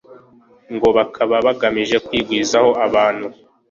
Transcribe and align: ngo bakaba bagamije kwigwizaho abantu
ngo 0.75 0.87
bakaba 0.97 1.35
bagamije 1.45 1.97
kwigwizaho 2.05 2.71
abantu 2.85 3.27